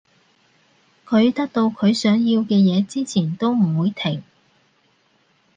[1.05, 4.23] 佢得到佢想要嘅嘢之前都唔會停